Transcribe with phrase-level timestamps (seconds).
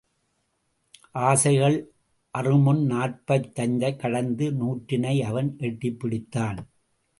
[1.11, 1.93] ஆசைகள்
[2.37, 6.57] அறுமுன் நாற்பதைக் கடந்து நூற்றினை அவன் எட்டிப்பிடித்தான்.